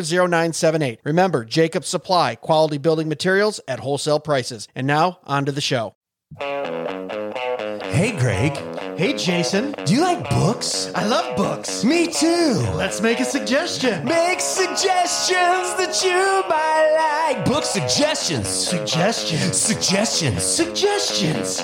0978. 0.00 1.00
Remember, 1.04 1.44
Jacob 1.44 1.84
Supply, 1.84 2.34
quality 2.34 2.78
building 2.78 3.08
materials 3.08 3.60
at 3.68 3.80
wholesale 3.80 4.20
prices. 4.20 4.68
And 4.74 4.86
now, 4.86 5.20
on 5.24 5.44
to 5.46 5.52
the 5.52 5.60
show. 5.60 5.94
Hey, 6.40 8.14
Greg. 8.18 8.52
Hey, 8.98 9.14
Jason. 9.16 9.72
Do 9.84 9.94
you 9.94 10.00
like 10.00 10.28
books? 10.30 10.90
I 10.94 11.06
love 11.06 11.36
books. 11.36 11.84
Me 11.84 12.06
too. 12.06 12.54
Let's 12.74 13.00
make 13.00 13.20
a 13.20 13.24
suggestion. 13.24 14.04
Make 14.04 14.40
suggestions 14.40 15.74
that 15.76 16.02
you 16.04 16.48
might 16.48 17.34
like. 17.36 17.44
Book 17.44 17.64
suggestions. 17.64 18.48
Suggestions. 18.48 19.56
Suggestions. 19.56 20.42
Suggestions. 20.42 21.60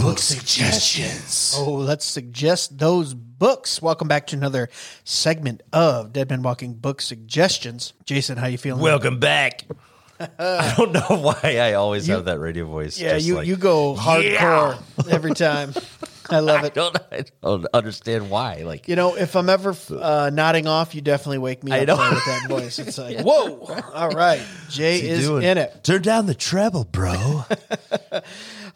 Book 0.00 0.18
suggestions. 0.18 1.54
Oh, 1.58 1.72
let's 1.74 2.04
suggest 2.06 2.78
those 2.78 3.12
books. 3.12 3.82
Welcome 3.82 4.08
back 4.08 4.26
to 4.28 4.36
another 4.36 4.70
segment 5.04 5.62
of 5.72 6.12
Dead 6.12 6.30
Men 6.30 6.42
Walking 6.42 6.72
Book 6.74 7.02
Suggestions. 7.02 7.92
Jason, 8.06 8.38
how 8.38 8.46
you 8.46 8.56
feeling? 8.58 8.80
Welcome 8.82 9.18
back. 9.20 9.64
I 10.38 10.74
don't 10.76 10.92
know 10.92 11.00
why 11.20 11.58
I 11.60 11.74
always 11.74 12.06
have 12.06 12.24
that 12.24 12.38
radio 12.40 12.64
voice. 12.66 12.98
yeah, 12.98 13.14
just 13.14 13.26
you 13.26 13.34
like- 13.36 13.46
you 13.46 13.56
go 13.56 13.94
hardcore 13.94 14.82
every 15.10 15.34
time. 15.34 15.74
I 16.30 16.38
love 16.40 16.60
I 16.64 16.66
it. 16.66 16.74
don't, 16.74 16.96
I 17.12 17.24
don't 17.42 17.66
understand 17.74 18.30
why. 18.30 18.62
Like, 18.64 18.88
You 18.88 18.96
know, 18.96 19.16
if 19.16 19.34
I'm 19.36 19.48
ever 19.48 19.74
uh, 19.90 20.30
nodding 20.32 20.66
off, 20.66 20.94
you 20.94 21.00
definitely 21.00 21.38
wake 21.38 21.62
me 21.64 21.72
I 21.72 21.80
up 21.80 21.88
know. 21.88 21.96
with 21.96 22.24
that 22.24 22.46
voice. 22.48 22.78
It's 22.78 22.98
like, 23.06 23.20
whoa, 23.20 23.64
all 23.94 24.10
right, 24.10 24.40
Jay 24.70 25.00
is 25.00 25.26
Doing- 25.26 25.42
in 25.44 25.58
it. 25.58 25.82
Turn 25.84 26.02
down 26.02 26.26
the 26.26 26.34
treble, 26.34 26.84
bro. 26.84 27.44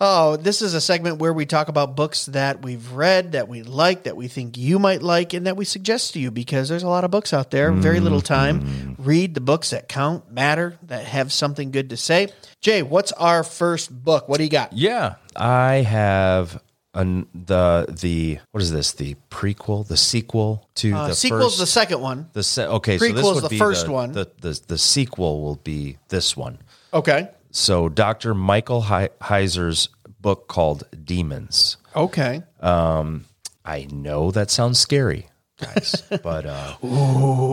Oh, 0.00 0.36
this 0.36 0.60
is 0.60 0.74
a 0.74 0.80
segment 0.80 1.18
where 1.18 1.32
we 1.32 1.46
talk 1.46 1.68
about 1.68 1.94
books 1.94 2.26
that 2.26 2.62
we've 2.62 2.90
read, 2.90 3.32
that 3.32 3.46
we 3.48 3.62
like, 3.62 4.02
that 4.02 4.16
we 4.16 4.26
think 4.26 4.58
you 4.58 4.80
might 4.80 5.02
like, 5.02 5.34
and 5.34 5.46
that 5.46 5.56
we 5.56 5.64
suggest 5.64 6.14
to 6.14 6.18
you 6.20 6.32
because 6.32 6.68
there's 6.68 6.82
a 6.82 6.88
lot 6.88 7.04
of 7.04 7.12
books 7.12 7.32
out 7.32 7.52
there, 7.52 7.70
very 7.70 8.00
little 8.00 8.20
time. 8.20 8.96
Read 8.98 9.34
the 9.34 9.40
books 9.40 9.70
that 9.70 9.88
count, 9.88 10.30
matter, 10.32 10.76
that 10.88 11.04
have 11.06 11.32
something 11.32 11.70
good 11.70 11.90
to 11.90 11.96
say. 11.96 12.28
Jay, 12.60 12.82
what's 12.82 13.12
our 13.12 13.44
first 13.44 13.88
book? 14.04 14.28
What 14.28 14.38
do 14.38 14.44
you 14.44 14.50
got? 14.50 14.72
yeah, 14.72 15.14
I 15.36 15.76
have 15.76 16.60
an, 16.94 17.26
the 17.34 17.86
the 17.88 18.38
what 18.52 18.62
is 18.62 18.70
this? 18.70 18.92
The 18.92 19.16
prequel, 19.30 19.86
the 19.86 19.96
sequel 19.96 20.68
to 20.76 20.92
Uh, 20.92 21.08
the 21.08 21.14
sequel's 21.14 21.42
first, 21.54 21.58
the 21.58 21.66
second 21.66 22.00
one. 22.00 22.28
the 22.32 22.42
se- 22.42 22.66
okay. 22.66 22.98
so 22.98 23.04
this 23.06 23.12
prequel's 23.14 23.34
would 23.34 23.44
the 23.44 23.48
be 23.50 23.58
first 23.58 23.86
the, 23.86 23.92
one. 23.92 24.12
The, 24.12 24.30
the 24.40 24.60
the 24.68 24.78
sequel 24.78 25.42
will 25.42 25.56
be 25.56 25.98
this 26.08 26.36
one. 26.36 26.58
Okay. 26.92 27.28
So 27.50 27.88
Dr. 27.88 28.34
Michael 28.34 28.82
He- 28.82 29.08
Heiser's 29.20 29.88
book 30.20 30.48
called 30.48 30.84
Demons. 31.04 31.76
Okay. 31.94 32.42
um 32.60 33.24
I 33.64 33.86
know 33.90 34.30
that 34.30 34.50
sounds 34.50 34.78
scary, 34.78 35.26
guys, 35.58 36.02
but 36.22 36.44
uh, 36.44 36.76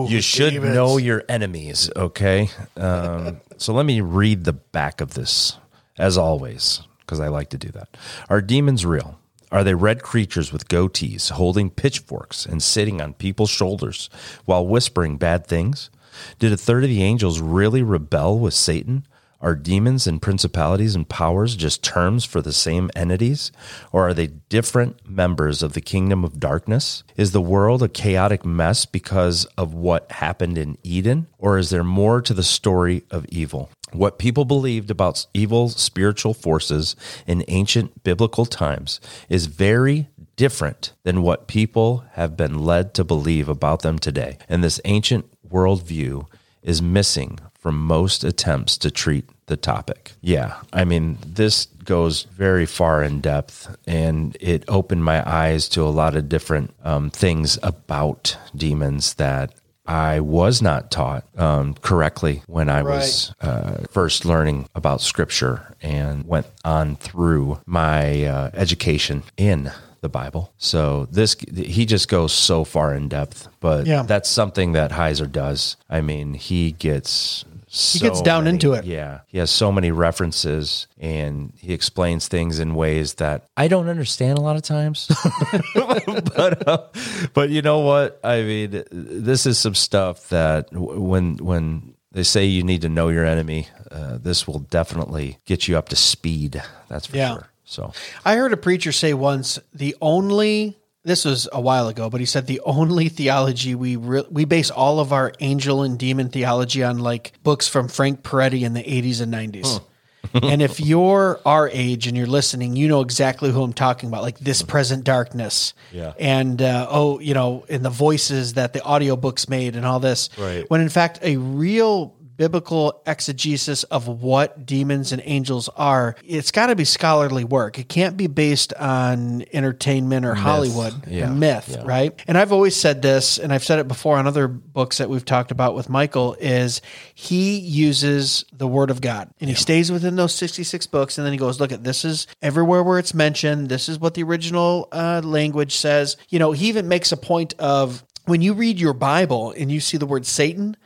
you 0.08 0.20
should 0.20 0.54
know 0.62 0.98
your 0.98 1.24
enemies, 1.26 1.90
okay? 1.96 2.50
Um, 2.76 3.40
so 3.56 3.72
let 3.72 3.86
me 3.86 4.02
read 4.02 4.44
the 4.44 4.52
back 4.52 5.00
of 5.00 5.14
this, 5.14 5.56
as 5.96 6.18
always, 6.18 6.82
because 7.00 7.18
I 7.18 7.28
like 7.28 7.48
to 7.50 7.56
do 7.58 7.68
that. 7.70 7.96
Are 8.28 8.42
demons 8.42 8.84
real? 8.84 9.18
Are 9.52 9.62
they 9.62 9.74
red 9.74 10.02
creatures 10.02 10.50
with 10.50 10.68
goatees, 10.68 11.30
holding 11.30 11.68
pitchforks 11.68 12.46
and 12.46 12.62
sitting 12.62 13.02
on 13.02 13.12
people's 13.12 13.50
shoulders 13.50 14.08
while 14.46 14.66
whispering 14.66 15.18
bad 15.18 15.46
things? 15.46 15.90
Did 16.38 16.52
a 16.52 16.56
third 16.56 16.84
of 16.84 16.88
the 16.88 17.02
angels 17.02 17.38
really 17.38 17.82
rebel 17.82 18.38
with 18.38 18.54
Satan? 18.54 19.06
Are 19.42 19.54
demons 19.54 20.06
and 20.06 20.22
principalities 20.22 20.94
and 20.94 21.06
powers 21.06 21.54
just 21.54 21.82
terms 21.82 22.24
for 22.24 22.40
the 22.40 22.52
same 22.52 22.90
entities? 22.96 23.52
Or 23.90 24.08
are 24.08 24.14
they 24.14 24.28
different 24.28 25.06
members 25.06 25.62
of 25.62 25.74
the 25.74 25.80
kingdom 25.82 26.24
of 26.24 26.40
darkness? 26.40 27.02
Is 27.16 27.32
the 27.32 27.40
world 27.42 27.82
a 27.82 27.88
chaotic 27.88 28.46
mess 28.46 28.86
because 28.86 29.44
of 29.58 29.74
what 29.74 30.10
happened 30.12 30.56
in 30.56 30.78
Eden? 30.82 31.26
Or 31.38 31.58
is 31.58 31.68
there 31.68 31.84
more 31.84 32.22
to 32.22 32.32
the 32.32 32.42
story 32.42 33.04
of 33.10 33.26
evil? 33.26 33.68
What 33.92 34.18
people 34.18 34.44
believed 34.44 34.90
about 34.90 35.26
evil 35.34 35.68
spiritual 35.68 36.34
forces 36.34 36.96
in 37.26 37.44
ancient 37.48 38.02
biblical 38.04 38.46
times 38.46 39.00
is 39.28 39.46
very 39.46 40.08
different 40.36 40.92
than 41.04 41.22
what 41.22 41.46
people 41.46 42.04
have 42.12 42.36
been 42.36 42.58
led 42.58 42.94
to 42.94 43.04
believe 43.04 43.48
about 43.48 43.82
them 43.82 43.98
today. 43.98 44.38
And 44.48 44.64
this 44.64 44.80
ancient 44.84 45.26
worldview 45.48 46.26
is 46.62 46.80
missing 46.80 47.38
from 47.58 47.80
most 47.80 48.24
attempts 48.24 48.76
to 48.78 48.90
treat 48.90 49.28
the 49.46 49.56
topic. 49.56 50.12
Yeah, 50.20 50.56
I 50.72 50.84
mean, 50.84 51.18
this 51.24 51.66
goes 51.84 52.24
very 52.24 52.66
far 52.66 53.02
in 53.02 53.20
depth 53.20 53.76
and 53.86 54.36
it 54.40 54.64
opened 54.68 55.04
my 55.04 55.28
eyes 55.28 55.68
to 55.70 55.82
a 55.82 55.90
lot 55.90 56.16
of 56.16 56.28
different 56.28 56.74
um, 56.82 57.10
things 57.10 57.58
about 57.62 58.36
demons 58.56 59.14
that 59.14 59.52
I 59.86 60.20
was 60.20 60.62
not 60.62 60.90
taught 60.90 61.24
um, 61.36 61.74
correctly 61.74 62.42
when 62.46 62.68
I 62.68 62.82
was 62.82 63.34
uh, 63.40 63.78
first 63.90 64.24
learning 64.24 64.68
about 64.74 65.00
scripture 65.00 65.74
and 65.82 66.24
went 66.26 66.46
on 66.64 66.96
through 66.96 67.60
my 67.66 68.24
uh, 68.24 68.50
education 68.54 69.24
in 69.36 69.72
the 70.00 70.08
Bible. 70.08 70.52
So 70.58 71.06
this 71.10 71.36
he 71.56 71.84
just 71.86 72.08
goes 72.08 72.32
so 72.32 72.64
far 72.64 72.94
in 72.94 73.08
depth, 73.08 73.48
but 73.60 73.86
Yeah. 73.86 74.02
that's 74.02 74.28
something 74.28 74.72
that 74.72 74.92
Heiser 74.92 75.30
does. 75.30 75.76
I 75.90 76.00
mean, 76.00 76.34
he 76.34 76.72
gets 76.72 77.44
He 77.74 77.98
gets 78.00 78.20
down 78.20 78.46
into 78.46 78.74
it. 78.74 78.84
Yeah, 78.84 79.20
he 79.28 79.38
has 79.38 79.50
so 79.50 79.72
many 79.72 79.90
references, 79.90 80.86
and 80.98 81.54
he 81.58 81.72
explains 81.72 82.28
things 82.28 82.58
in 82.58 82.74
ways 82.74 83.14
that 83.14 83.46
I 83.56 83.66
don't 83.68 83.88
understand 83.88 84.36
a 84.36 84.42
lot 84.42 84.56
of 84.56 84.62
times. 84.62 85.08
but 85.74 86.68
uh, 86.68 86.88
but 87.32 87.48
you 87.50 87.62
know 87.62 87.78
what? 87.78 88.20
I 88.22 88.42
mean, 88.42 88.84
this 88.90 89.46
is 89.46 89.58
some 89.58 89.74
stuff 89.74 90.28
that 90.28 90.68
when 90.72 91.36
when 91.38 91.94
they 92.12 92.22
say 92.24 92.44
you 92.44 92.62
need 92.62 92.82
to 92.82 92.90
know 92.90 93.08
your 93.08 93.24
enemy, 93.24 93.68
uh, 93.90 94.18
this 94.18 94.46
will 94.46 94.58
definitely 94.58 95.38
get 95.46 95.66
you 95.66 95.78
up 95.78 95.88
to 95.90 95.96
speed. 95.96 96.62
That's 96.88 97.06
for 97.06 97.16
Yeah. 97.16 97.32
sure. 97.32 97.48
So 97.64 97.92
I 98.24 98.36
heard 98.36 98.52
a 98.52 98.58
preacher 98.58 98.92
say 98.92 99.14
once 99.14 99.58
the 99.72 99.96
only 100.02 100.76
this 101.04 101.24
was 101.24 101.48
a 101.52 101.60
while 101.60 101.88
ago, 101.88 102.08
but 102.08 102.20
he 102.20 102.26
said 102.26 102.46
the 102.46 102.60
only 102.60 103.08
theology 103.08 103.74
we 103.74 103.96
re- 103.96 104.24
we 104.30 104.44
base 104.44 104.70
all 104.70 105.00
of 105.00 105.12
our 105.12 105.32
angel 105.40 105.82
and 105.82 105.98
demon 105.98 106.28
theology 106.28 106.82
on 106.84 106.98
like 106.98 107.32
books 107.42 107.66
from 107.66 107.88
Frank 107.88 108.22
Peretti 108.22 108.62
in 108.62 108.74
the 108.74 108.82
80s 108.82 109.20
and 109.20 109.32
90s. 109.32 109.80
and 110.42 110.62
if 110.62 110.78
you're 110.80 111.40
our 111.44 111.68
age 111.68 112.06
and 112.06 112.16
you're 112.16 112.26
listening, 112.26 112.76
you 112.76 112.86
know 112.86 113.00
exactly 113.00 113.50
who 113.50 113.62
I'm 113.62 113.72
talking 113.72 114.08
about, 114.08 114.22
like 114.22 114.38
this 114.38 114.62
present 114.62 115.02
darkness. 115.02 115.74
Yeah. 115.90 116.12
And 116.20 116.62
uh, 116.62 116.86
oh, 116.88 117.18
you 117.18 117.34
know, 117.34 117.64
in 117.68 117.82
the 117.82 117.90
voices 117.90 118.54
that 118.54 118.72
the 118.72 118.80
audiobooks 118.80 119.48
made 119.48 119.74
and 119.74 119.84
all 119.84 119.98
this. 119.98 120.30
Right. 120.38 120.68
When 120.70 120.80
in 120.80 120.88
fact 120.88 121.18
a 121.22 121.36
real 121.36 122.14
biblical 122.42 123.00
exegesis 123.06 123.84
of 123.84 124.08
what 124.08 124.66
demons 124.66 125.12
and 125.12 125.22
angels 125.24 125.68
are, 125.76 126.16
it's 126.26 126.50
got 126.50 126.66
to 126.66 126.74
be 126.74 126.84
scholarly 126.84 127.44
work. 127.44 127.78
It 127.78 127.88
can't 127.88 128.16
be 128.16 128.26
based 128.26 128.74
on 128.74 129.44
entertainment 129.52 130.26
or 130.26 130.34
Hollywood 130.34 131.06
Yeah. 131.06 131.28
myth, 131.30 131.68
Yeah. 131.70 131.82
right? 131.84 132.12
And 132.26 132.36
I've 132.36 132.50
always 132.50 132.74
said 132.74 133.00
this, 133.00 133.38
and 133.38 133.52
I've 133.52 133.62
said 133.62 133.78
it 133.78 133.86
before 133.86 134.16
on 134.18 134.26
other 134.26 134.48
books 134.48 134.98
that 134.98 135.08
we've 135.08 135.24
talked 135.24 135.52
about 135.52 135.76
with 135.76 135.88
Michael, 135.88 136.36
is 136.40 136.80
he 137.14 137.60
uses 137.60 138.44
the 138.52 138.66
word 138.66 138.90
of 138.90 139.00
God 139.00 139.30
and 139.40 139.48
he 139.48 139.54
stays 139.54 139.92
within 139.92 140.16
those 140.16 140.34
66 140.34 140.88
books. 140.88 141.18
And 141.18 141.24
then 141.24 141.32
he 141.32 141.38
goes, 141.38 141.60
look 141.60 141.70
at 141.70 141.84
this 141.84 142.04
is 142.04 142.26
everywhere 142.42 142.82
where 142.82 142.98
it's 142.98 143.14
mentioned. 143.14 143.68
This 143.68 143.88
is 143.88 144.00
what 144.00 144.14
the 144.14 144.24
original 144.24 144.88
uh, 144.90 145.20
language 145.22 145.76
says. 145.76 146.16
You 146.28 146.40
know, 146.40 146.50
he 146.50 146.66
even 146.68 146.88
makes 146.88 147.12
a 147.12 147.16
point 147.16 147.54
of 147.60 148.02
when 148.24 148.40
you 148.42 148.52
read 148.54 148.80
your 148.80 148.94
Bible 148.94 149.52
and 149.56 149.70
you 149.70 149.78
see 149.80 149.96
the 149.96 150.06
word 150.06 150.24
Satan, 150.26 150.76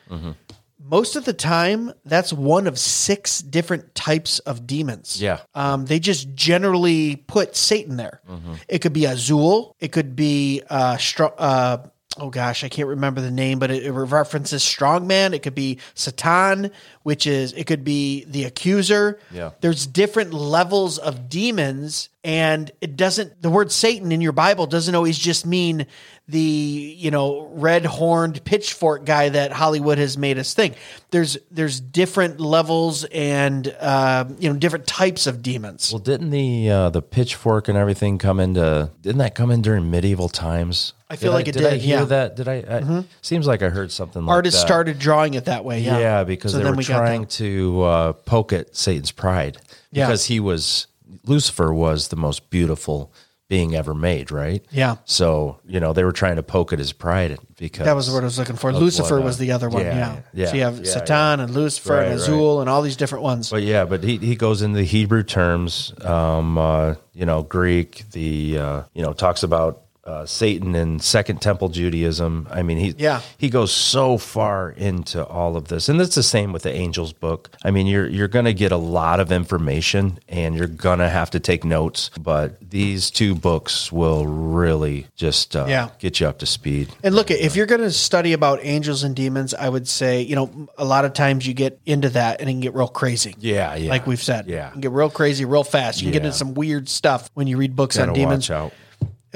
most 0.88 1.16
of 1.16 1.24
the 1.24 1.32
time 1.32 1.92
that's 2.04 2.32
one 2.32 2.66
of 2.66 2.78
six 2.78 3.40
different 3.40 3.94
types 3.94 4.38
of 4.40 4.66
demons. 4.66 5.20
Yeah. 5.20 5.40
Um, 5.54 5.86
they 5.86 5.98
just 5.98 6.34
generally 6.34 7.16
put 7.16 7.56
Satan 7.56 7.96
there. 7.96 8.20
It 8.68 8.80
could 8.80 8.92
be 8.92 9.06
Azul. 9.06 9.74
It 9.80 9.92
could 9.92 10.14
be 10.14 10.62
uh, 10.70 10.96
str- 10.96 11.24
uh, 11.38 11.78
oh 12.18 12.30
gosh, 12.30 12.64
I 12.64 12.68
can't 12.68 12.88
remember 12.88 13.20
the 13.20 13.30
name, 13.30 13.58
but 13.58 13.70
it, 13.70 13.84
it 13.84 13.92
references 13.92 14.62
strongman. 14.62 15.32
It 15.32 15.42
could 15.42 15.54
be 15.54 15.78
Satan, 15.94 16.70
which 17.02 17.26
is 17.26 17.52
it 17.52 17.66
could 17.66 17.84
be 17.84 18.24
the 18.24 18.44
accuser. 18.44 19.18
Yeah. 19.30 19.50
There's 19.60 19.86
different 19.86 20.32
levels 20.32 20.98
of 20.98 21.28
demons, 21.28 22.08
and 22.26 22.72
it 22.80 22.96
doesn't. 22.96 23.40
The 23.40 23.48
word 23.48 23.70
Satan 23.70 24.10
in 24.10 24.20
your 24.20 24.32
Bible 24.32 24.66
doesn't 24.66 24.96
always 24.96 25.16
just 25.16 25.46
mean 25.46 25.86
the 26.26 26.40
you 26.40 27.12
know 27.12 27.46
red 27.52 27.86
horned 27.86 28.44
pitchfork 28.44 29.04
guy 29.04 29.28
that 29.28 29.52
Hollywood 29.52 29.98
has 29.98 30.18
made 30.18 30.36
us 30.36 30.52
think. 30.52 30.74
There's 31.12 31.38
there's 31.52 31.78
different 31.78 32.40
levels 32.40 33.04
and 33.04 33.68
uh, 33.78 34.24
you 34.40 34.52
know 34.52 34.58
different 34.58 34.88
types 34.88 35.28
of 35.28 35.40
demons. 35.40 35.92
Well, 35.92 36.00
didn't 36.00 36.30
the 36.30 36.68
uh, 36.68 36.90
the 36.90 37.00
pitchfork 37.00 37.68
and 37.68 37.78
everything 37.78 38.18
come 38.18 38.40
into? 38.40 38.90
Didn't 39.02 39.18
that 39.18 39.36
come 39.36 39.52
in 39.52 39.62
during 39.62 39.88
medieval 39.88 40.28
times? 40.28 40.94
I 41.08 41.14
feel 41.14 41.30
Did 41.30 41.36
like 41.36 41.48
it 41.48 41.52
did. 41.52 41.64
I 41.64 41.76
hear 41.76 41.98
yeah. 41.98 42.00
Mm-hmm. 42.00 42.08
that? 42.08 42.34
Did 42.34 42.48
I? 42.48 42.54
I 42.56 43.04
Seems 43.22 43.46
like 43.46 43.62
I 43.62 43.68
heard 43.68 43.92
something 43.92 44.22
like 44.22 44.28
that. 44.28 44.34
Artists 44.34 44.60
started 44.60 44.98
drawing 44.98 45.34
it 45.34 45.44
that 45.44 45.64
way. 45.64 45.78
Yeah, 45.78 46.00
Yeah, 46.00 46.24
because 46.24 46.50
So 46.50 46.58
they 46.58 46.68
were 46.68 46.74
we 46.74 46.82
trying 46.82 47.26
to 47.26 47.82
uh, 47.82 48.12
poke 48.14 48.52
at 48.52 48.74
Satan's 48.74 49.12
pride. 49.12 49.58
Yeah. 49.92 50.06
Because 50.06 50.24
he 50.24 50.40
was 50.40 50.88
Lucifer 51.24 51.72
was 51.72 52.08
the 52.08 52.16
most 52.16 52.50
beautiful 52.50 53.12
being 53.48 53.76
ever 53.76 53.94
made, 53.94 54.32
right? 54.32 54.64
Yeah. 54.72 54.96
So 55.04 55.60
you 55.64 55.78
know 55.78 55.92
they 55.92 56.02
were 56.04 56.12
trying 56.12 56.36
to 56.36 56.42
poke 56.42 56.72
at 56.72 56.78
his 56.78 56.92
pride 56.92 57.38
because 57.56 57.84
That 57.84 57.94
was 57.94 58.08
the 58.08 58.12
word 58.12 58.22
I 58.22 58.26
was 58.26 58.38
looking 58.38 58.56
for. 58.56 58.72
Lucifer 58.72 59.16
what, 59.16 59.22
uh, 59.22 59.24
was 59.24 59.38
the 59.38 59.52
other 59.52 59.68
one. 59.68 59.82
yeah, 59.82 59.96
Yeah. 59.96 60.20
yeah, 60.32 60.46
So 60.46 60.56
you 60.56 60.62
have 60.62 60.78
yeah, 60.78 60.92
Satan 60.92 61.40
and 61.40 61.50
Lucifer 61.54 62.00
and 62.00 62.08
Right, 62.08 62.14
Azul 62.16 62.60
and 62.60 62.68
all 62.68 62.82
these 62.82 62.96
different 62.96 63.22
ones. 63.22 63.50
But 63.50 63.62
yeah, 63.62 63.84
but 63.84 64.02
he, 64.02 64.16
he 64.18 64.34
goes 64.34 64.62
into 64.62 64.78
the 64.78 64.84
Hebrew 64.84 65.22
terms, 65.22 65.92
um, 66.04 66.58
uh, 66.58 66.96
you 67.12 67.24
know, 67.24 67.42
Greek, 67.44 68.04
the, 68.10 68.58
uh, 68.58 68.82
you 68.94 69.02
know, 69.02 69.12
talks 69.12 69.42
about 69.44 69.85
uh, 70.06 70.24
Satan 70.24 70.74
and 70.76 71.02
Second 71.02 71.42
Temple 71.42 71.68
Judaism. 71.68 72.46
I 72.50 72.62
mean, 72.62 72.78
he, 72.78 72.94
Yeah. 72.96 73.20
he 73.38 73.50
goes 73.50 73.72
so 73.72 74.18
far 74.18 74.70
into 74.70 75.24
all 75.26 75.56
of 75.56 75.68
this. 75.68 75.88
And 75.88 76.00
it's 76.00 76.14
the 76.14 76.22
same 76.22 76.52
with 76.52 76.62
the 76.62 76.72
Angels 76.72 77.12
book. 77.12 77.50
I 77.64 77.70
mean, 77.72 77.86
you're, 77.86 78.06
you're 78.08 78.28
going 78.28 78.44
to 78.44 78.54
get 78.54 78.70
a 78.72 78.76
lot 78.76 79.18
of 79.20 79.32
information 79.32 80.18
and 80.28 80.54
you're 80.54 80.68
going 80.68 81.00
to 81.00 81.08
have 81.08 81.30
to 81.30 81.40
take 81.40 81.64
notes, 81.64 82.10
but 82.20 82.58
these 82.70 83.10
two 83.10 83.34
books 83.34 83.90
will 83.90 84.26
really 84.26 85.06
just 85.16 85.56
uh, 85.56 85.66
Yeah. 85.68 85.88
get 85.98 86.20
you 86.20 86.28
up 86.28 86.38
to 86.38 86.46
speed. 86.46 86.88
And 87.02 87.14
look, 87.14 87.30
if 87.30 87.56
you're 87.56 87.66
going 87.66 87.80
to 87.80 87.90
study 87.90 88.32
about 88.32 88.60
angels 88.62 89.02
and 89.02 89.14
demons, 89.16 89.54
I 89.54 89.68
would 89.68 89.88
say, 89.88 90.22
you 90.22 90.36
know, 90.36 90.68
a 90.78 90.84
lot 90.84 91.04
of 91.04 91.12
times 91.14 91.46
you 91.46 91.54
get 91.54 91.80
into 91.84 92.10
that 92.10 92.40
and 92.40 92.48
it 92.48 92.52
can 92.52 92.60
get 92.60 92.74
real 92.74 92.88
crazy. 92.88 93.34
Yeah, 93.40 93.74
yeah. 93.74 93.90
Like 93.90 94.06
we've 94.06 94.22
said. 94.22 94.46
Yeah. 94.46 94.66
You 94.66 94.72
can 94.72 94.80
get 94.82 94.90
real 94.92 95.10
crazy 95.10 95.44
real 95.44 95.64
fast. 95.64 96.00
You 96.00 96.06
can 96.06 96.12
get 96.12 96.24
into 96.24 96.36
some 96.36 96.54
weird 96.54 96.88
stuff 96.88 97.28
when 97.34 97.46
you 97.46 97.56
read 97.56 97.74
books 97.74 97.96
Gotta 97.96 98.10
on 98.12 98.14
demons. 98.14 98.48
watch 98.48 98.56
out. 98.56 98.72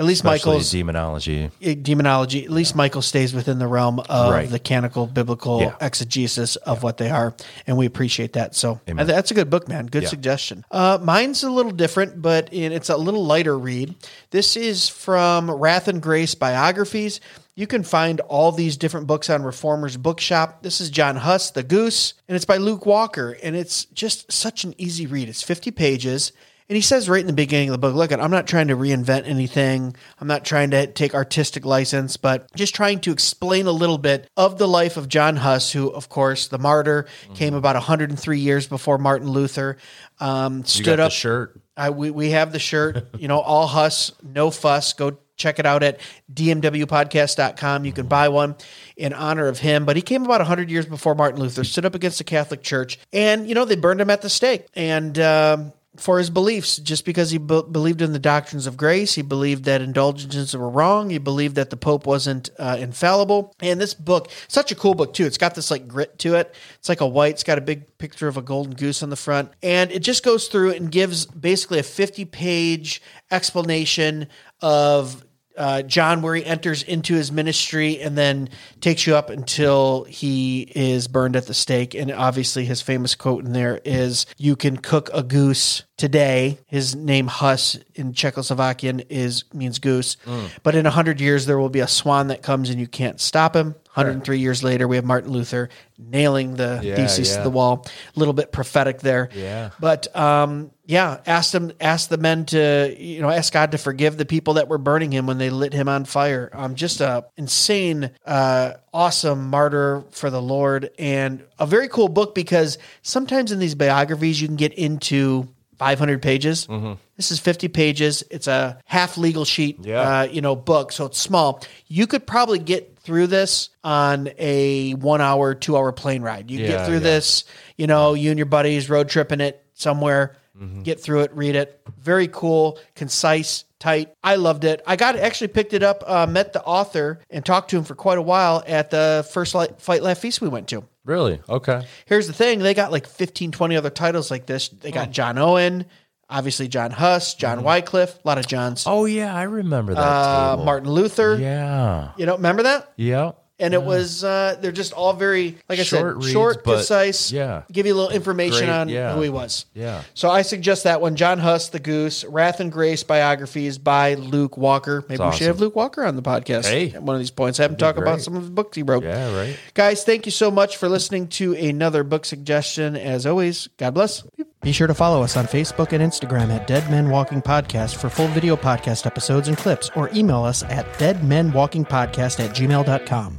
At 0.01 0.07
least 0.07 0.21
Especially 0.25 0.53
Michael's 0.53 0.71
demonology. 0.71 1.51
eh, 1.61 1.75
demonology, 1.81 2.43
at 2.47 2.51
least 2.51 2.75
Michael 2.75 3.03
stays 3.03 3.35
within 3.35 3.59
the 3.59 3.67
realm 3.67 4.01
of 4.09 4.33
Right. 4.33 4.51
the 4.51 4.59
canonical 4.59 5.07
biblical 5.07 5.61
Yeah. 5.61 5.75
exegesis 5.79 6.57
of 6.57 6.83
what 6.83 6.97
they 6.97 7.11
are, 7.11 7.35
and 7.67 7.77
we 7.77 7.85
appreciate 7.85 8.33
that. 8.33 8.55
So 8.57 8.81
that's 8.87 9.31
a 9.31 9.35
good 9.35 9.51
book, 9.51 9.69
man. 9.69 9.87
Good 9.89 10.05
Yeah. 10.05 10.09
suggestion. 10.09 10.65
Uh, 10.71 10.97
mine's 11.03 11.43
a 11.43 11.51
little 11.51 11.71
different, 11.71 12.23
but 12.23 12.49
it- 12.51 12.73
it's 12.73 12.89
a 12.89 12.97
little 12.97 13.27
lighter 13.27 13.59
read. 13.59 13.95
This 14.31 14.57
is 14.57 14.89
from 14.89 15.51
Wrath 15.51 15.87
and 15.87 16.01
Grace 16.01 16.35
biographies. 16.35 17.21
You 17.55 17.67
can 17.67 17.83
find 17.83 18.21
all 18.21 18.53
these 18.53 18.79
different 18.79 19.07
books 19.07 19.29
on 19.29 19.43
Reformers 19.43 19.99
Bookshop. 19.99 20.63
This 20.63 20.81
is 20.81 20.89
John 20.89 21.17
Huss, 21.17 21.51
The 21.51 21.63
Goose, 21.63 22.15
and 22.27 22.37
it's 22.37 22.47
by 22.47 22.57
Luke 22.57 22.87
Walker, 22.87 23.37
and 23.43 23.55
it's 23.55 23.85
just 23.93 24.33
such 24.33 24.65
an 24.65 24.75
easy 24.79 25.07
read. 25.07 25.29
It's 25.29 25.43
50 25.43 25.71
pages. 25.71 26.33
And 26.71 26.77
he 26.77 26.83
says 26.83 27.09
right 27.09 27.21
in 27.21 27.27
the 27.27 27.33
beginning 27.33 27.71
of 27.71 27.73
the 27.73 27.79
book, 27.79 27.97
look, 27.97 28.13
I'm 28.13 28.31
not 28.31 28.47
trying 28.47 28.69
to 28.69 28.77
reinvent 28.77 29.27
anything. 29.27 29.97
I'm 30.21 30.29
not 30.29 30.45
trying 30.45 30.71
to 30.71 30.87
take 30.87 31.17
artistic 31.17 31.65
license, 31.65 32.17
but 32.17 32.49
just 32.55 32.77
trying 32.77 33.01
to 33.01 33.11
explain 33.11 33.67
a 33.67 33.73
little 33.73 33.99
bit 33.99 34.29
of 34.37 34.57
the 34.57 34.69
life 34.69 34.97
of 34.97 35.09
John 35.09 35.35
Huss, 35.35 35.73
who, 35.73 35.89
of 35.89 36.09
course, 36.09 36.47
the 36.47 36.59
martyr, 36.59 37.07
came 37.35 37.55
about 37.55 37.75
103 37.75 38.39
years 38.39 38.69
before 38.69 38.99
Martin 38.99 39.29
Luther. 39.29 39.79
Um, 40.21 40.59
You 40.59 40.65
stood 40.65 41.01
up. 41.01 41.11
shirt. 41.11 41.61
I, 41.77 41.91
we, 41.91 42.13
we 42.13 42.31
have 42.31 42.53
the 42.53 42.61
shirt, 42.61 43.05
you 43.19 43.27
know, 43.27 43.41
all 43.41 43.67
Huss, 43.67 44.13
no 44.23 44.53
fuss. 44.53 44.93
Go 44.93 45.19
check 45.37 45.59
it 45.59 45.67
out 45.67 45.83
at 45.83 45.99
dmwpodcast.com. 46.33 47.85
You 47.85 47.93
can 47.93 48.07
buy 48.07 48.29
one 48.29 48.55
in 48.97 49.13
honor 49.13 49.49
of 49.49 49.59
him. 49.59 49.87
But 49.87 49.97
he 49.97 50.03
came 50.03 50.25
about 50.25 50.39
100 50.39 50.71
years 50.71 50.87
before 50.87 51.17
Martin 51.17 51.41
Luther, 51.41 51.65
stood 51.65 51.85
up 51.85 51.97
against 51.97 52.19
the 52.19 52.25
Catholic 52.25 52.63
Church, 52.63 52.97
and, 53.13 53.49
you 53.49 53.57
know, 53.57 53.65
they 53.65 53.75
burned 53.75 54.01
him 54.01 54.11
at 54.11 54.23
the 54.23 54.31
stake. 54.31 54.67
And, 54.75 55.19
um, 55.19 55.73
for 56.01 56.19
his 56.19 56.31
beliefs, 56.31 56.79
just 56.79 57.05
because 57.05 57.31
he 57.31 57.39
be- 57.39 57.63
believed 57.71 58.03
in 58.03 58.13
the 58.13 58.19
doctrines 58.19 58.67
of 58.67 58.77
grace, 58.77 59.15
he 59.15 59.23
believed 59.23 59.65
that 59.65 59.83
indulgences 59.83 60.57
were 60.57 60.69
wrong. 60.69 61.11
He 61.11 61.19
believed 61.19 61.57
that 61.57 61.71
the 61.71 61.77
Pope 61.77 62.07
wasn't 62.07 62.51
uh, 62.59 62.79
infallible. 62.81 63.55
And 63.61 63.81
this 63.81 63.95
book, 63.95 64.31
such 64.49 64.73
a 64.73 64.75
cool 64.75 64.95
book 64.95 65.15
too. 65.15 65.27
It's 65.27 65.39
got 65.39 65.55
this 65.55 65.71
like 65.71 65.87
grit 65.87 66.19
to 66.21 66.37
it. 66.37 66.55
It's 66.79 66.89
like 66.89 67.01
a 67.01 67.07
white. 67.07 67.35
It's 67.35 67.45
got 67.45 67.59
a 67.59 67.61
big 67.61 67.99
picture 67.99 68.29
of 68.29 68.37
a 68.37 68.43
golden 68.43 68.75
goose 68.75 69.03
on 69.03 69.11
the 69.11 69.17
front, 69.17 69.53
and 69.63 69.93
it 69.93 70.01
just 70.01 70.25
goes 70.25 70.49
through 70.49 70.73
and 70.73 70.91
gives 70.91 71.27
basically 71.27 71.79
a 71.79 71.83
fifty-page 71.83 73.03
explanation 73.31 74.27
of 74.61 75.25
uh, 75.57 75.83
John, 75.83 76.23
where 76.23 76.35
he 76.35 76.45
enters 76.45 76.83
into 76.83 77.15
his 77.15 77.31
ministry 77.31 78.01
and 78.01 78.17
then 78.17 78.49
takes 78.81 79.07
you 79.07 79.17
up 79.17 79.29
until 79.29 80.05
he 80.05 80.63
is 80.75 81.07
burned 81.09 81.37
at 81.37 81.47
the 81.47 81.53
stake. 81.53 81.95
And 81.95 82.11
obviously, 82.11 82.65
his 82.65 82.81
famous 82.81 83.15
quote 83.15 83.45
in 83.45 83.53
there 83.53 83.81
is, 83.85 84.25
"You 84.39 84.57
can 84.57 84.79
cook 84.79 85.11
a 85.13 85.23
goose 85.23 85.83
today. 86.01 86.59
His 86.67 86.97
name 86.97 87.27
Hus 87.29 87.79
in 87.95 88.15
Czechoslovakian 88.15 89.05
is 89.11 89.45
means 89.53 89.79
goose. 89.79 90.17
But 90.63 90.75
in 90.75 90.85
100 90.85 91.21
years, 91.21 91.45
there 91.45 91.59
will 91.59 91.69
be 91.69 91.81
a 91.81 91.87
swan 91.89 92.29
that 92.29 92.43
comes 92.43 92.71
and 92.71 92.81
you 92.81 92.87
can't 92.89 93.21
stop 93.21 93.55
him. 93.55 93.75
103 93.95 94.39
years 94.39 94.63
later, 94.63 94.87
we 94.89 94.97
have 94.97 95.05
Martin 95.05 95.31
Luther 95.33 95.69
nailing 95.99 96.55
the 96.55 96.81
Yeah, 96.83 96.95
thesis 96.97 97.31
yeah. 97.33 97.39
to 97.39 97.43
the 97.43 97.51
wall. 97.51 97.87
A 98.15 98.19
little 98.19 98.33
bit 98.33 98.51
prophetic 98.53 99.01
there. 99.01 99.29
Yeah. 99.35 99.71
But 99.81 100.15
um, 100.17 100.71
yeah, 100.87 101.21
asked 101.27 101.53
them, 101.53 101.73
asked 101.81 102.09
the 102.09 102.17
men 102.17 102.47
to, 102.47 102.95
you 102.99 103.21
know, 103.21 103.29
ask 103.29 103.53
God 103.53 103.73
to 103.73 103.79
forgive 103.79 104.17
the 104.17 104.25
people 104.25 104.55
that 104.55 104.69
were 104.69 104.79
burning 104.79 105.11
him 105.13 105.27
when 105.27 105.37
they 105.39 105.51
lit 105.51 105.73
him 105.75 105.89
on 105.89 106.05
fire. 106.07 106.49
Um, 106.55 106.77
just 106.77 107.01
a 107.03 107.27
insane, 107.37 108.11
uh, 108.25 108.75
awesome 108.95 109.51
martyr 109.51 110.05
for 110.13 110.31
the 110.31 110.41
Lord, 110.41 110.91
and 110.99 111.45
a 111.59 111.67
very 111.67 111.89
cool 111.89 112.09
book 112.09 112.35
because 112.35 112.79
sometimes 113.03 113.53
in 113.53 113.59
these 113.59 113.75
biographies 113.75 114.41
you 114.41 114.49
can 114.49 114.57
get 114.57 114.73
into 114.75 115.49
500 115.81 116.21
pages. 116.21 116.69
This 117.17 117.31
is 117.31 117.41
50 117.41 117.69
pages. 117.69 118.23
It's 118.31 118.47
a 118.47 118.79
half 118.85 119.17
legal 119.17 119.47
sheet, 119.47 119.79
Yeah. 119.81 120.01
uh, 120.21 120.23
you 120.25 120.43
know, 120.43 120.55
book, 120.55 120.93
so 120.93 121.07
it's 121.07 121.19
small. 121.19 121.63
You 121.89 122.07
could 122.07 122.27
probably 122.27 122.59
get 122.59 122.99
through 122.99 123.29
this 123.29 123.71
on 123.83 124.29
a 124.39 124.93
one 124.93 125.23
hour, 125.23 125.55
two 125.55 125.79
hour 125.79 125.91
plane 125.93 126.21
ride. 126.21 126.51
You 126.51 126.61
Yeah, 126.61 126.67
get 126.69 126.87
through 126.87 126.97
yeah. 126.97 127.01
this, 127.01 127.45
you 127.79 127.87
know, 127.87 128.13
you 128.13 128.29
and 128.29 128.39
your 128.39 128.45
buddies 128.47 128.91
road 128.91 129.09
tripping 129.09 129.41
it 129.41 129.65
somewhere, 129.73 130.37
get 130.83 131.01
through 131.01 131.21
it, 131.23 131.31
read 131.35 131.57
it. 131.57 131.81
Very 131.99 132.29
cool, 132.29 132.79
concise, 132.95 133.65
tight. 133.79 134.13
I 134.23 134.35
loved 134.37 134.65
it. 134.65 134.83
I 134.87 134.97
got 134.97 135.17
actually 135.17 135.49
picked 135.49 135.73
it 135.73 135.83
up, 135.83 136.05
uh, 136.07 136.27
met 136.27 136.53
the 136.53 136.63
author, 136.63 137.21
and 137.31 137.43
talked 137.43 137.71
to 137.71 137.79
him 137.79 137.85
for 137.85 137.95
quite 137.95 138.19
a 138.19 138.23
while 138.23 138.63
at 138.67 138.91
the 138.91 139.27
first 139.33 139.55
Li- 139.55 139.69
Fight 139.79 140.03
Laugh 140.03 140.19
Feast 140.19 140.43
we 140.43 140.49
went 140.51 140.69
to. 140.69 140.85
Really? 141.05 141.41
Okay. 141.49 141.87
Here's 142.07 142.27
the 142.27 142.33
thing 142.33 142.59
they 142.59 142.75
got 142.75 142.93
like 142.93 143.07
15, 143.07 143.53
20 143.53 143.77
other 143.77 143.91
titles 143.91 144.31
like 144.31 144.47
this. 144.47 144.69
They 144.69 144.91
got 144.91 145.11
John 145.11 145.39
Owen, 145.39 145.87
obviously 146.29 146.69
John 146.69 146.91
Huss, 146.91 147.35
John 147.35 147.63
Wycliffe, 147.63 148.19
a 148.25 148.29
lot 148.29 148.39
of 148.39 148.47
Johns. 148.47 148.85
Oh 148.87 149.05
yeah, 149.07 149.35
I 149.35 149.43
remember 149.43 149.95
that 149.95 150.01
uh, 150.01 150.51
table. 150.53 150.65
Martin 150.65 150.91
Luther. 150.91 151.37
Yeah. 151.37 152.13
You 152.17 152.27
know, 152.27 152.37
remember 152.37 152.65
that? 152.65 152.93
Yeah. 152.97 153.33
And 153.61 153.75
it 153.75 153.83
was 153.83 154.25
uh, 154.25 154.57
they're 154.61 154.73
just 154.73 154.93
all 154.93 155.13
very 155.13 155.59
like 155.69 155.79
I 155.79 155.83
Short 155.83 156.15
said, 156.15 156.17
reads, 156.25 156.33
short, 156.33 156.65
but- 156.65 156.77
concise. 156.77 157.31
yeah. 157.33 157.63
give 157.71 157.87
you 157.87 157.95
a 157.95 157.97
little 157.97 158.11
information 158.11 158.67
Great, 158.67 158.71
on 158.71 158.89
yeah. 158.89 159.15
who 159.15 159.23
he 159.23 159.29
was. 159.29 159.67
Yeah. 159.75 160.03
So 160.15 160.31
I 160.31 160.43
suggest 160.43 160.85
that 160.85 161.01
one. 161.01 161.17
John 161.17 161.39
Huss, 161.39 161.69
The 161.69 161.79
Goose, 161.79 162.25
Wrath 162.25 162.61
and 162.61 162.73
Grace 162.73 163.03
biographies 163.03 163.79
by 163.79 164.15
Luke 164.15 164.57
Walker. 164.57 165.05
Maybe 165.09 165.23
we 165.23 165.33
should 165.33 165.47
have 165.47 165.61
Luke 165.61 165.77
Walker 165.77 166.05
on 166.05 166.17
the 166.17 166.23
podcast. 166.23 166.67
Hey. 166.67 166.93
at 166.93 167.03
one 167.03 167.15
of 167.17 167.21
these 167.21 167.31
points, 167.31 167.59
have 167.59 167.71
him 167.71 167.77
talk 167.77 167.97
about 167.97 168.21
some 168.21 168.37
of 168.37 168.45
the 168.45 168.51
books 168.51 168.77
he 168.77 168.83
wrote. 168.83 169.03
Yeah. 169.05 169.37
Right. 169.37 169.57
Guys, 169.75 170.05
thank 170.05 170.27
you 170.27 170.33
so 170.33 170.51
much 170.51 170.77
for 170.77 170.89
listening 170.89 171.29
to 171.29 171.55
another 171.55 172.03
book 172.03 172.25
suggestion. 172.25 172.97
As 172.97 173.27
always, 173.27 173.69
God 173.77 173.95
bless. 173.95 174.23
Be 174.63 174.73
sure 174.73 174.87
to 174.87 174.95
follow 174.95 175.23
us 175.23 175.37
on 175.37 175.47
Facebook 175.47 175.93
and 175.93 176.03
Instagram 176.03 176.51
at 176.55 176.67
Dead 176.67 176.91
Men 176.91 177.09
Walking 177.09 177.41
Podcast 177.41 177.97
for 177.97 178.11
full 178.11 178.29
video 178.29 178.57
podcast 178.57 179.07
episodes 179.07 179.49
and 179.49 179.57
clips, 179.57 179.91
or 179.97 180.11
email 180.15 180.45
us 180.45 180.63
at 180.65 180.87
deadmenwalkingpodcast 180.99 182.41
at 182.45 182.55
gmail.com. 182.55 183.39